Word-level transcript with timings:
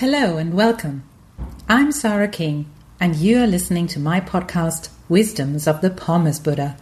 Hello 0.00 0.38
and 0.38 0.54
welcome. 0.54 1.02
I'm 1.68 1.92
Sarah 1.92 2.26
King, 2.26 2.70
and 2.98 3.16
you 3.16 3.42
are 3.42 3.46
listening 3.46 3.86
to 3.88 4.00
my 4.00 4.18
podcast, 4.18 4.88
Wisdoms 5.10 5.66
of 5.66 5.82
the 5.82 5.90
Pommes 5.90 6.40
Buddha, 6.40 6.78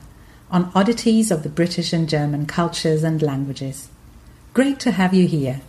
on 0.52 0.70
oddities 0.72 1.32
of 1.32 1.42
the 1.42 1.48
British 1.48 1.92
and 1.92 2.08
German 2.08 2.46
cultures 2.46 3.02
and 3.02 3.20
languages. 3.20 3.88
Great 4.54 4.78
to 4.78 4.92
have 4.92 5.14
you 5.14 5.26
here. 5.26 5.62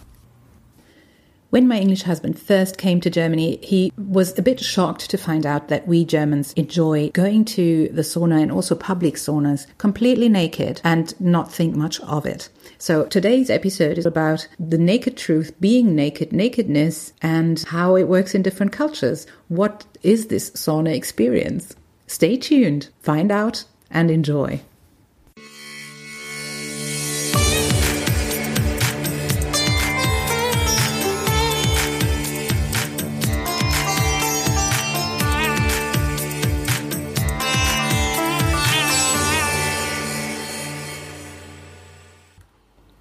When 1.52 1.68
my 1.68 1.80
English 1.80 2.04
husband 2.04 2.38
first 2.38 2.78
came 2.78 3.02
to 3.02 3.10
Germany, 3.10 3.58
he 3.64 3.92
was 3.98 4.38
a 4.38 4.44
bit 4.44 4.60
shocked 4.60 5.10
to 5.10 5.18
find 5.18 5.48
out 5.48 5.68
that 5.70 5.88
we 5.88 6.06
Germans 6.06 6.54
enjoy 6.54 7.10
going 7.10 7.44
to 7.46 7.90
the 7.92 8.04
sauna 8.04 8.40
and 8.40 8.52
also 8.52 8.76
public 8.76 9.16
saunas 9.16 9.66
completely 9.80 10.30
naked 10.30 10.80
and 10.84 11.20
not 11.20 11.52
think 11.52 11.76
much 11.76 12.00
of 12.02 12.28
it. 12.28 12.50
So 12.78 13.06
today's 13.06 13.50
episode 13.50 13.98
is 13.98 14.06
about 14.06 14.48
the 14.60 14.78
naked 14.78 15.18
truth, 15.18 15.60
being 15.60 15.96
naked, 15.96 16.32
nakedness, 16.32 17.14
and 17.20 17.60
how 17.70 17.96
it 17.96 18.08
works 18.08 18.36
in 18.36 18.44
different 18.44 18.72
cultures. 18.72 19.26
What 19.48 19.86
is 20.04 20.28
this 20.28 20.52
sauna 20.52 20.96
experience? 20.96 21.76
Stay 22.06 22.38
tuned, 22.38 22.90
find 23.00 23.32
out, 23.32 23.64
and 23.90 24.12
enjoy. 24.12 24.62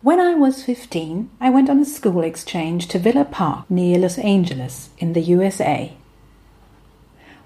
When 0.08 0.20
I 0.20 0.32
was 0.32 0.62
15, 0.62 1.28
I 1.38 1.50
went 1.50 1.68
on 1.68 1.80
a 1.80 1.84
school 1.84 2.22
exchange 2.22 2.88
to 2.88 2.98
Villa 2.98 3.26
Park 3.26 3.70
near 3.70 3.98
Los 3.98 4.16
Angeles 4.16 4.88
in 4.96 5.12
the 5.12 5.20
USA. 5.20 5.92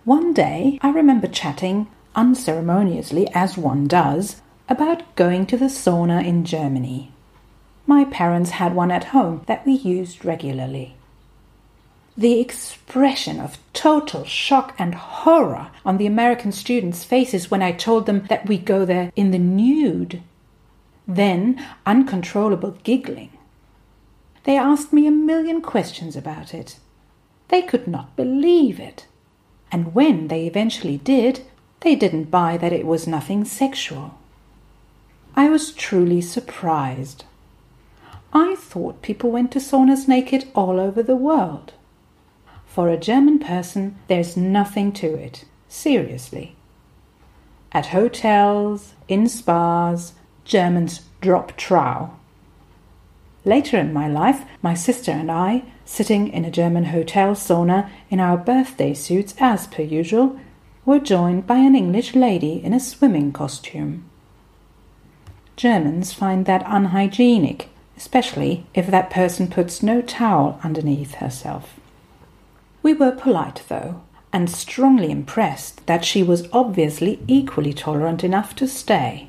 One 0.05 0.33
day, 0.33 0.78
I 0.81 0.91
remember 0.91 1.27
chatting, 1.27 1.89
unceremoniously 2.14 3.27
as 3.34 3.59
one 3.59 3.89
does, 3.89 4.42
about 4.69 5.17
going 5.17 5.45
to 5.47 5.56
the 5.56 5.64
sauna 5.64 6.25
in 6.25 6.45
Germany. 6.45 7.11
My 7.84 8.05
parents 8.05 8.51
had 8.51 8.77
one 8.77 8.92
at 8.92 9.11
home 9.11 9.42
that 9.48 9.67
we 9.67 9.73
used 9.73 10.25
regularly. 10.25 10.95
The 12.17 12.39
expression 12.39 13.41
of 13.41 13.58
total 13.73 14.25
shock 14.25 14.73
and 14.79 14.95
horror 14.95 15.73
on 15.84 15.98
the 15.98 16.06
American 16.06 16.53
students' 16.53 17.03
faces 17.03 17.51
when 17.51 17.61
I 17.61 17.73
told 17.73 18.06
them 18.06 18.27
that 18.29 18.47
we 18.47 18.56
go 18.56 18.84
there 18.84 19.11
in 19.17 19.33
the 19.33 19.39
nude 19.41 20.23
then 21.06 21.64
uncontrollable 21.86 22.78
giggling. 22.83 23.31
They 24.45 24.56
asked 24.56 24.92
me 24.92 25.06
a 25.06 25.12
million 25.12 25.61
questions 25.61 26.17
about 26.17 26.53
it. 26.55 26.78
They 27.48 27.62
could 27.62 27.86
not 27.86 28.17
believe 28.17 28.81
it. 28.81 29.06
And 29.70 29.95
when 29.95 30.28
they 30.28 30.47
eventually 30.47 30.98
did, 30.98 31.42
they 31.80 31.95
didn't 31.95 32.30
buy 32.30 32.56
that 32.56 32.73
it 32.73 32.86
was 32.86 33.06
nothing 33.06 33.45
sexual. 33.45 34.19
I 35.34 35.48
was 35.48 35.73
truly 35.73 36.20
surprised. 36.20 37.25
I 38.33 38.55
thought 38.56 39.03
people 39.03 39.30
went 39.30 39.53
to 39.53 39.58
saunas 39.58 40.08
naked 40.08 40.48
all 40.55 40.80
over 40.80 41.03
the 41.03 41.17
world. 41.17 41.73
For 42.67 42.89
a 42.89 42.97
German 42.97 43.39
person, 43.39 43.97
there's 44.08 44.36
nothing 44.36 44.92
to 44.92 45.14
it, 45.14 45.45
seriously. 45.69 46.56
At 47.70 47.86
hotels, 47.86 48.95
in 49.08 49.28
spas, 49.28 50.14
Germans 50.45 51.03
drop 51.21 51.57
trow. 51.57 52.11
Later 53.45 53.79
in 53.79 53.93
my 53.93 54.09
life, 54.09 54.45
my 54.62 54.75
sister 54.75 55.11
and 55.11 55.31
I, 55.31 55.65
sitting 55.85 56.29
in 56.29 56.45
a 56.45 56.51
German 56.51 56.85
hotel 56.85 57.35
sauna 57.35 57.91
in 58.09 58.21
our 58.21 58.37
birthday 58.37 58.95
suits 58.95 59.35
as 59.39 59.67
per 59.67 59.83
usual, 59.83 60.39
were 60.85 61.01
joined 61.01 61.47
by 61.47 61.57
an 61.57 61.75
English 61.75 62.14
lady 62.14 62.63
in 62.63 62.73
a 62.73 62.81
swimming 62.81 63.33
costume. 63.33 64.05
Germans 65.57 66.13
find 66.13 66.47
that 66.47 66.64
unhygienic, 66.67 67.69
especially 67.97 68.67
if 68.75 68.86
that 68.86 69.11
person 69.11 69.48
puts 69.48 69.83
no 69.83 70.02
towel 70.02 70.58
underneath 70.64 71.14
herself. 71.14 71.79
We 72.83 72.95
were 72.95 73.13
polite, 73.13 73.63
though, 73.69 74.02
and 74.33 74.48
strongly 74.48 75.11
impressed 75.11 75.86
that 75.86 76.05
she 76.05 76.23
was 76.23 76.48
obviously 76.52 77.20
equally 77.29 77.73
tolerant 77.73 78.25
enough 78.25 78.57
to 78.57 78.67
stay. 78.67 79.29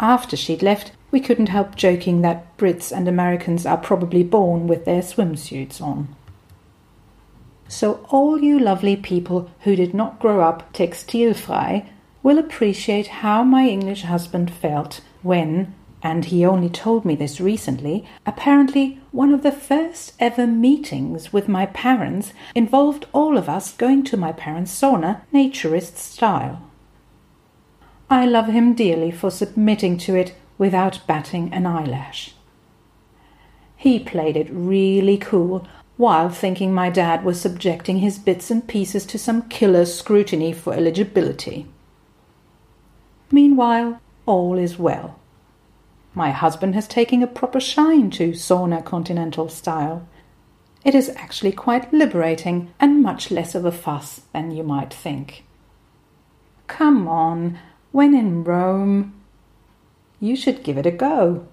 After 0.00 0.36
she'd 0.36 0.62
left, 0.62 0.92
we 1.10 1.20
couldn't 1.20 1.48
help 1.48 1.74
joking 1.74 2.20
that 2.22 2.56
Brits 2.56 2.96
and 2.96 3.08
Americans 3.08 3.66
are 3.66 3.76
probably 3.76 4.22
born 4.22 4.66
with 4.66 4.84
their 4.84 5.02
swimsuits 5.02 5.80
on. 5.80 6.14
So, 7.66 8.06
all 8.10 8.40
you 8.40 8.58
lovely 8.58 8.96
people 8.96 9.50
who 9.60 9.76
did 9.76 9.94
not 9.94 10.20
grow 10.20 10.40
up 10.40 10.72
textilfrei 10.72 11.86
will 12.22 12.38
appreciate 12.38 13.08
how 13.08 13.42
my 13.42 13.68
English 13.68 14.02
husband 14.02 14.50
felt 14.50 15.00
when, 15.22 15.74
and 16.02 16.26
he 16.26 16.44
only 16.44 16.68
told 16.68 17.04
me 17.04 17.16
this 17.16 17.40
recently, 17.40 18.06
apparently 18.24 19.00
one 19.10 19.34
of 19.34 19.42
the 19.42 19.52
first 19.52 20.12
ever 20.20 20.46
meetings 20.46 21.32
with 21.32 21.48
my 21.48 21.66
parents 21.66 22.32
involved 22.54 23.06
all 23.12 23.36
of 23.36 23.48
us 23.48 23.72
going 23.72 24.04
to 24.04 24.16
my 24.16 24.32
parents' 24.32 24.80
sauna, 24.80 25.22
naturist 25.32 25.96
style. 25.96 26.67
I 28.10 28.24
love 28.24 28.46
him 28.46 28.74
dearly 28.74 29.10
for 29.10 29.30
submitting 29.30 29.98
to 29.98 30.14
it 30.14 30.34
without 30.56 31.06
batting 31.06 31.52
an 31.52 31.66
eyelash. 31.66 32.34
He 33.76 33.98
played 33.98 34.36
it 34.36 34.48
really 34.50 35.18
cool 35.18 35.66
while 35.96 36.30
thinking 36.30 36.72
my 36.72 36.88
dad 36.88 37.24
was 37.24 37.40
subjecting 37.40 37.98
his 37.98 38.18
bits 38.18 38.50
and 38.50 38.66
pieces 38.66 39.04
to 39.06 39.18
some 39.18 39.42
killer 39.48 39.84
scrutiny 39.84 40.52
for 40.52 40.72
eligibility. 40.72 41.66
Meanwhile, 43.30 44.00
all 44.24 44.58
is 44.58 44.78
well. 44.78 45.18
My 46.14 46.30
husband 46.30 46.74
has 46.74 46.88
taken 46.88 47.22
a 47.22 47.26
proper 47.26 47.60
shine 47.60 48.10
to 48.12 48.30
sauna 48.30 48.84
continental 48.84 49.48
style. 49.48 50.08
It 50.84 50.94
is 50.94 51.10
actually 51.10 51.52
quite 51.52 51.92
liberating 51.92 52.72
and 52.80 53.02
much 53.02 53.30
less 53.30 53.54
of 53.54 53.64
a 53.64 53.72
fuss 53.72 54.22
than 54.32 54.50
you 54.50 54.62
might 54.62 54.94
think. 54.94 55.44
Come 56.68 57.06
on, 57.06 57.58
when 57.98 58.14
in 58.14 58.44
Rome, 58.44 59.12
you 60.20 60.36
should 60.36 60.62
give 60.62 60.78
it 60.78 60.86
a 60.86 60.90
go. 60.92 61.44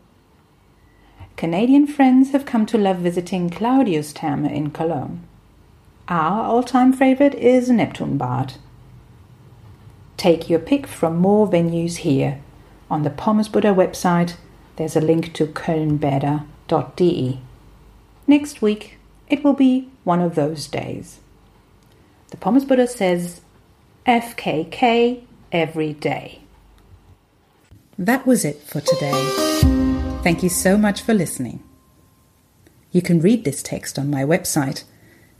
Canadian 1.37 1.87
friends 1.87 2.33
have 2.33 2.45
come 2.45 2.67
to 2.67 2.77
love 2.77 2.97
visiting 2.97 3.49
Claudius 3.49 4.13
Therme 4.13 4.45
in 4.45 4.69
Cologne. 4.69 5.23
Our 6.07 6.43
all-time 6.43 6.93
favorite 6.93 7.33
is 7.33 7.71
Neptunbad. 7.71 8.57
Take 10.17 10.47
your 10.47 10.59
pick 10.59 10.85
from 10.85 11.17
more 11.17 11.49
venues 11.49 11.95
here. 12.05 12.39
On 12.91 13.01
the 13.01 13.09
Pommes 13.09 13.49
Buddha 13.49 13.73
website, 13.73 14.35
there's 14.75 14.95
a 14.95 15.01
link 15.01 15.33
to 15.33 15.47
kölnbäder.de. 15.47 17.39
Next 18.27 18.61
week, 18.61 18.99
it 19.29 19.43
will 19.43 19.53
be 19.53 19.89
one 20.03 20.21
of 20.21 20.35
those 20.35 20.67
days. 20.67 21.21
The 22.29 22.37
Pommes 22.37 22.65
Buddha 22.65 22.85
says 22.85 23.41
FKK 24.05 25.23
every 25.51 25.93
day. 25.93 26.41
That 27.97 28.27
was 28.27 28.43
it 28.43 28.61
for 28.61 28.81
today. 28.81 29.13
Thank 30.23 30.43
you 30.43 30.49
so 30.49 30.77
much 30.77 31.01
for 31.01 31.13
listening. 31.13 31.63
You 32.91 33.01
can 33.01 33.21
read 33.21 33.43
this 33.43 33.63
text 33.63 33.99
on 33.99 34.09
my 34.09 34.23
website 34.23 34.85